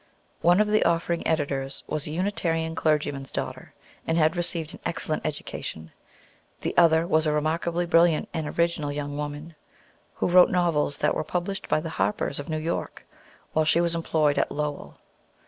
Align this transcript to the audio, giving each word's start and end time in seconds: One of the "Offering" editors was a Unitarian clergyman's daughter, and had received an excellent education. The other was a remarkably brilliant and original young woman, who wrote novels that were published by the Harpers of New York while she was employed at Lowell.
One 0.41 0.59
of 0.59 0.65
the 0.67 0.83
"Offering" 0.83 1.27
editors 1.27 1.83
was 1.85 2.07
a 2.07 2.11
Unitarian 2.11 2.73
clergyman's 2.73 3.31
daughter, 3.31 3.75
and 4.07 4.17
had 4.17 4.35
received 4.35 4.73
an 4.73 4.79
excellent 4.83 5.23
education. 5.27 5.91
The 6.61 6.75
other 6.75 7.05
was 7.05 7.27
a 7.27 7.31
remarkably 7.31 7.85
brilliant 7.85 8.27
and 8.33 8.47
original 8.47 8.91
young 8.91 9.15
woman, 9.15 9.53
who 10.15 10.27
wrote 10.27 10.49
novels 10.49 10.97
that 10.97 11.13
were 11.13 11.23
published 11.23 11.69
by 11.69 11.81
the 11.81 11.89
Harpers 11.91 12.39
of 12.39 12.49
New 12.49 12.57
York 12.57 13.05
while 13.53 13.63
she 13.63 13.79
was 13.79 13.93
employed 13.93 14.39
at 14.39 14.51
Lowell. 14.51 14.97